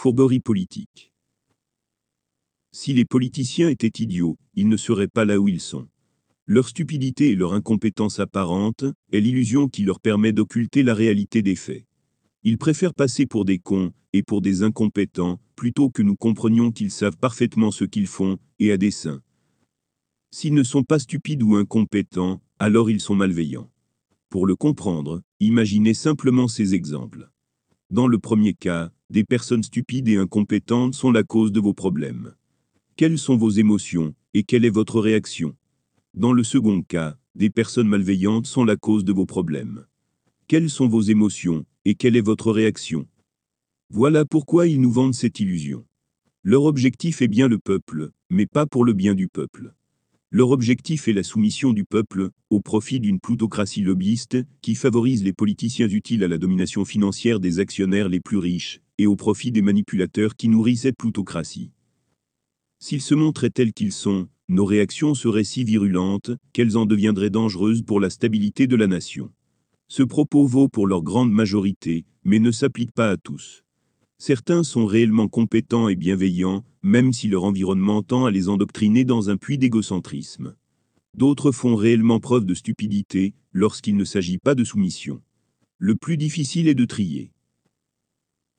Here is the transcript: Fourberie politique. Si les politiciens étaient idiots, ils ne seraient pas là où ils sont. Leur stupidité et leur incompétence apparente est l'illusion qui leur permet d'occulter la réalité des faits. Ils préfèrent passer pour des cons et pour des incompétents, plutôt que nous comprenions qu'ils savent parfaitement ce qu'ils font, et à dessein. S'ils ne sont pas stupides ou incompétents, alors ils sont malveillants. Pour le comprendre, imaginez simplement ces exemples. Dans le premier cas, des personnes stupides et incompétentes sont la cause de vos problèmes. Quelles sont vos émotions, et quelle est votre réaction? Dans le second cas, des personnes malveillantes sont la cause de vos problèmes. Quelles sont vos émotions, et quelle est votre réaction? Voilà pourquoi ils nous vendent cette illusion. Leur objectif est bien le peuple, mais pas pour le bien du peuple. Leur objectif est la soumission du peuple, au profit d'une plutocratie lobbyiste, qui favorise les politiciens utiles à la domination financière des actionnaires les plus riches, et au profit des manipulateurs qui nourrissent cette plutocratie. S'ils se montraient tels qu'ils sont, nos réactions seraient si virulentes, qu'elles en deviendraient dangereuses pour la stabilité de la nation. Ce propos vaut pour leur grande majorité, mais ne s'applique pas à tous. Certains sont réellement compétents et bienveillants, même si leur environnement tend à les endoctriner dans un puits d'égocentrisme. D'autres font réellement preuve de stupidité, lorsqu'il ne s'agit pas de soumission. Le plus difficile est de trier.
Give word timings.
Fourberie 0.00 0.38
politique. 0.38 1.12
Si 2.70 2.92
les 2.92 3.04
politiciens 3.04 3.68
étaient 3.68 4.00
idiots, 4.00 4.38
ils 4.54 4.68
ne 4.68 4.76
seraient 4.76 5.08
pas 5.08 5.24
là 5.24 5.40
où 5.40 5.48
ils 5.48 5.60
sont. 5.60 5.88
Leur 6.46 6.68
stupidité 6.68 7.30
et 7.30 7.34
leur 7.34 7.52
incompétence 7.52 8.20
apparente 8.20 8.84
est 9.10 9.18
l'illusion 9.18 9.66
qui 9.66 9.82
leur 9.82 9.98
permet 9.98 10.32
d'occulter 10.32 10.84
la 10.84 10.94
réalité 10.94 11.42
des 11.42 11.56
faits. 11.56 11.84
Ils 12.44 12.58
préfèrent 12.58 12.94
passer 12.94 13.26
pour 13.26 13.44
des 13.44 13.58
cons 13.58 13.92
et 14.12 14.22
pour 14.22 14.40
des 14.40 14.62
incompétents, 14.62 15.40
plutôt 15.56 15.90
que 15.90 16.02
nous 16.02 16.14
comprenions 16.14 16.70
qu'ils 16.70 16.92
savent 16.92 17.18
parfaitement 17.18 17.72
ce 17.72 17.82
qu'ils 17.82 18.06
font, 18.06 18.38
et 18.60 18.70
à 18.70 18.76
dessein. 18.76 19.20
S'ils 20.30 20.54
ne 20.54 20.62
sont 20.62 20.84
pas 20.84 21.00
stupides 21.00 21.42
ou 21.42 21.56
incompétents, 21.56 22.40
alors 22.60 22.88
ils 22.88 23.00
sont 23.00 23.16
malveillants. 23.16 23.68
Pour 24.30 24.46
le 24.46 24.54
comprendre, 24.54 25.22
imaginez 25.40 25.92
simplement 25.92 26.46
ces 26.46 26.76
exemples. 26.76 27.28
Dans 27.90 28.06
le 28.06 28.20
premier 28.20 28.54
cas, 28.54 28.92
des 29.10 29.24
personnes 29.24 29.62
stupides 29.62 30.08
et 30.08 30.18
incompétentes 30.18 30.94
sont 30.94 31.10
la 31.10 31.22
cause 31.22 31.50
de 31.50 31.60
vos 31.60 31.72
problèmes. 31.72 32.34
Quelles 32.96 33.18
sont 33.18 33.38
vos 33.38 33.50
émotions, 33.50 34.14
et 34.34 34.42
quelle 34.42 34.66
est 34.66 34.70
votre 34.70 35.00
réaction? 35.00 35.56
Dans 36.12 36.34
le 36.34 36.44
second 36.44 36.82
cas, 36.82 37.16
des 37.34 37.48
personnes 37.48 37.88
malveillantes 37.88 38.46
sont 38.46 38.64
la 38.64 38.76
cause 38.76 39.04
de 39.04 39.12
vos 39.12 39.24
problèmes. 39.24 39.86
Quelles 40.46 40.68
sont 40.68 40.88
vos 40.88 41.00
émotions, 41.00 41.64
et 41.86 41.94
quelle 41.94 42.16
est 42.16 42.20
votre 42.20 42.52
réaction? 42.52 43.06
Voilà 43.88 44.26
pourquoi 44.26 44.66
ils 44.66 44.80
nous 44.80 44.92
vendent 44.92 45.14
cette 45.14 45.40
illusion. 45.40 45.86
Leur 46.42 46.64
objectif 46.64 47.22
est 47.22 47.28
bien 47.28 47.48
le 47.48 47.58
peuple, 47.58 48.10
mais 48.28 48.46
pas 48.46 48.66
pour 48.66 48.84
le 48.84 48.92
bien 48.92 49.14
du 49.14 49.28
peuple. 49.28 49.72
Leur 50.30 50.50
objectif 50.50 51.08
est 51.08 51.14
la 51.14 51.22
soumission 51.22 51.72
du 51.72 51.84
peuple, 51.86 52.28
au 52.50 52.60
profit 52.60 53.00
d'une 53.00 53.20
plutocratie 53.20 53.80
lobbyiste, 53.80 54.36
qui 54.60 54.74
favorise 54.74 55.24
les 55.24 55.32
politiciens 55.32 55.88
utiles 55.88 56.24
à 56.24 56.28
la 56.28 56.36
domination 56.36 56.84
financière 56.84 57.40
des 57.40 57.58
actionnaires 57.58 58.10
les 58.10 58.20
plus 58.20 58.36
riches, 58.36 58.82
et 58.98 59.06
au 59.06 59.16
profit 59.16 59.52
des 59.52 59.62
manipulateurs 59.62 60.36
qui 60.36 60.48
nourrissent 60.48 60.82
cette 60.82 60.96
plutocratie. 60.96 61.70
S'ils 62.80 63.02
se 63.02 63.14
montraient 63.14 63.50
tels 63.50 63.72
qu'ils 63.72 63.92
sont, 63.92 64.28
nos 64.48 64.64
réactions 64.64 65.14
seraient 65.14 65.44
si 65.44 65.64
virulentes, 65.64 66.30
qu'elles 66.52 66.76
en 66.76 66.86
deviendraient 66.86 67.30
dangereuses 67.30 67.82
pour 67.82 68.00
la 68.00 68.10
stabilité 68.10 68.66
de 68.66 68.76
la 68.76 68.86
nation. 68.86 69.30
Ce 69.88 70.02
propos 70.02 70.46
vaut 70.46 70.68
pour 70.68 70.86
leur 70.86 71.02
grande 71.02 71.32
majorité, 71.32 72.04
mais 72.24 72.38
ne 72.38 72.50
s'applique 72.50 72.92
pas 72.92 73.10
à 73.10 73.16
tous. 73.16 73.64
Certains 74.18 74.64
sont 74.64 74.84
réellement 74.84 75.28
compétents 75.28 75.88
et 75.88 75.96
bienveillants, 75.96 76.64
même 76.82 77.12
si 77.12 77.28
leur 77.28 77.44
environnement 77.44 78.02
tend 78.02 78.26
à 78.26 78.30
les 78.30 78.48
endoctriner 78.48 79.04
dans 79.04 79.30
un 79.30 79.36
puits 79.36 79.58
d'égocentrisme. 79.58 80.54
D'autres 81.16 81.52
font 81.52 81.74
réellement 81.74 82.20
preuve 82.20 82.44
de 82.44 82.54
stupidité, 82.54 83.34
lorsqu'il 83.52 83.96
ne 83.96 84.04
s'agit 84.04 84.38
pas 84.38 84.54
de 84.54 84.64
soumission. 84.64 85.22
Le 85.78 85.94
plus 85.94 86.16
difficile 86.16 86.68
est 86.68 86.74
de 86.74 86.84
trier. 86.84 87.32